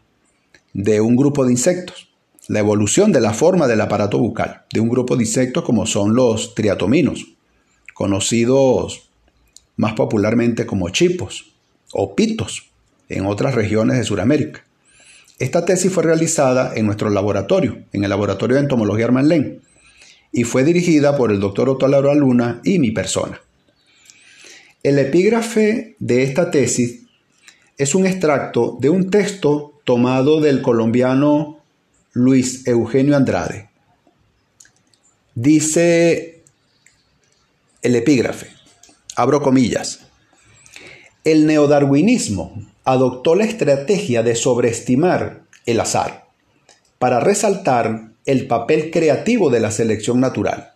de 0.72 1.00
un 1.00 1.16
grupo 1.16 1.44
de 1.44 1.52
insectos, 1.52 2.08
la 2.48 2.60
evolución 2.60 3.10
de 3.10 3.20
la 3.20 3.32
forma 3.32 3.66
del 3.66 3.80
aparato 3.80 4.18
bucal 4.18 4.64
de 4.72 4.80
un 4.80 4.88
grupo 4.88 5.16
de 5.16 5.24
insectos 5.24 5.64
como 5.64 5.86
son 5.86 6.14
los 6.14 6.54
triatominos, 6.54 7.26
conocidos 7.94 9.10
más 9.76 9.94
popularmente 9.94 10.66
como 10.66 10.88
chipos 10.90 11.52
o 11.92 12.14
pitos 12.14 12.70
en 13.08 13.26
otras 13.26 13.54
regiones 13.54 13.98
de 13.98 14.04
Sudamérica. 14.04 14.64
Esta 15.38 15.64
tesis 15.64 15.92
fue 15.92 16.04
realizada 16.04 16.72
en 16.74 16.86
nuestro 16.86 17.10
laboratorio, 17.10 17.78
en 17.92 18.04
el 18.04 18.10
Laboratorio 18.10 18.56
de 18.56 18.62
Entomología 18.62 19.06
Armanlén, 19.06 19.60
y 20.36 20.44
fue 20.44 20.64
dirigida 20.64 21.16
por 21.16 21.32
el 21.32 21.40
doctor 21.40 21.90
Laura 21.90 22.14
Luna 22.14 22.60
y 22.62 22.78
mi 22.78 22.90
persona. 22.90 23.40
El 24.82 24.98
epígrafe 24.98 25.96
de 25.98 26.24
esta 26.24 26.50
tesis 26.50 27.04
es 27.78 27.94
un 27.94 28.06
extracto 28.06 28.76
de 28.78 28.90
un 28.90 29.08
texto 29.08 29.80
tomado 29.84 30.42
del 30.42 30.60
colombiano 30.60 31.60
Luis 32.12 32.66
Eugenio 32.66 33.16
Andrade. 33.16 33.70
Dice 35.34 36.42
el 37.80 37.96
epígrafe, 37.96 38.48
abro 39.16 39.40
comillas, 39.40 40.00
el 41.24 41.46
neodarwinismo 41.46 42.62
adoptó 42.84 43.36
la 43.36 43.46
estrategia 43.46 44.22
de 44.22 44.34
sobreestimar 44.34 45.44
el 45.64 45.80
azar 45.80 46.26
para 46.98 47.20
resaltar 47.20 48.15
el 48.26 48.46
papel 48.46 48.90
creativo 48.90 49.50
de 49.50 49.60
la 49.60 49.70
selección 49.70 50.20
natural. 50.20 50.72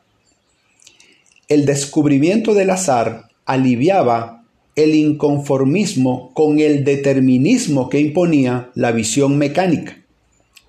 El 1.48 1.66
descubrimiento 1.66 2.54
del 2.54 2.70
azar 2.70 3.28
aliviaba 3.44 4.44
el 4.76 4.94
inconformismo 4.94 6.32
con 6.32 6.60
el 6.60 6.84
determinismo 6.84 7.88
que 7.88 7.98
imponía 7.98 8.70
la 8.74 8.92
visión 8.92 9.36
mecánica, 9.36 9.98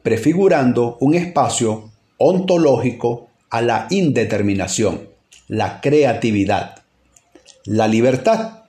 prefigurando 0.02 0.98
un 1.00 1.14
espacio 1.14 1.92
ontológico 2.18 3.30
a 3.52 3.62
la 3.62 3.88
indeterminación, 3.92 5.10
la 5.48 5.82
creatividad, 5.82 6.80
la 7.66 7.88
libertad, 7.88 8.64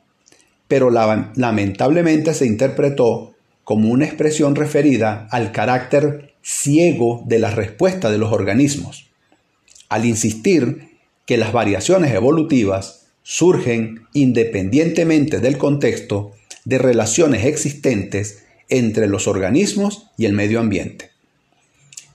pero 0.68 0.90
lamentablemente 0.90 2.35
se 2.35 2.46
interpretó 2.46 3.35
como 3.64 3.90
una 3.90 4.05
expresión 4.05 4.55
referida 4.55 5.29
al 5.31 5.53
carácter 5.53 6.31
ciego 6.42 7.22
de 7.26 7.38
la 7.38 7.50
respuesta 7.50 8.11
de 8.11 8.18
los 8.18 8.33
organismos, 8.33 9.11
al 9.88 10.05
insistir 10.05 10.88
que 11.26 11.37
las 11.37 11.52
variaciones 11.52 12.12
evolutivas 12.14 13.07
surgen 13.22 14.07
independientemente 14.12 15.38
del 15.38 15.59
contexto 15.59 16.33
de 16.64 16.78
relaciones 16.78 17.46
existentes 17.46 18.44
entre 18.68 19.07
los 19.07 19.28
organismos 19.28 20.09
y 20.16 20.24
el 20.24 20.33
medio 20.33 20.61
ambiente. 20.61 21.11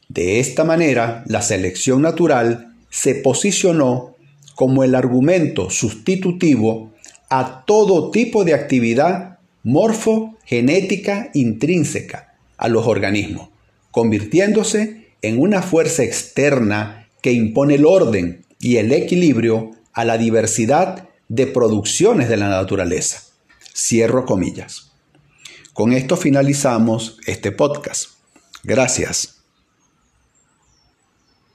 De 0.09 0.39
esta 0.39 0.63
manera, 0.63 1.23
la 1.27 1.41
selección 1.41 2.01
natural 2.01 2.73
se 2.89 3.15
posicionó 3.15 4.15
como 4.55 4.83
el 4.83 4.95
argumento 4.95 5.69
sustitutivo 5.69 6.91
a 7.29 7.63
todo 7.65 8.09
tipo 8.09 8.43
de 8.43 8.53
actividad 8.53 9.39
morfogenética 9.63 11.29
intrínseca 11.33 12.33
a 12.57 12.67
los 12.69 12.87
organismos, 12.87 13.49
convirtiéndose 13.97 15.07
en 15.23 15.41
una 15.41 15.63
fuerza 15.63 16.03
externa 16.03 17.09
que 17.23 17.31
impone 17.31 17.73
el 17.73 17.85
orden 17.87 18.45
y 18.59 18.77
el 18.77 18.91
equilibrio 18.91 19.71
a 19.91 20.05
la 20.05 20.19
diversidad 20.19 21.09
de 21.29 21.47
producciones 21.47 22.29
de 22.29 22.37
la 22.37 22.47
naturaleza. 22.47 23.23
Cierro 23.75 24.23
comillas. 24.27 24.91
Con 25.73 25.93
esto 25.93 26.15
finalizamos 26.15 27.17
este 27.25 27.51
podcast. 27.51 28.11
Gracias. 28.63 29.36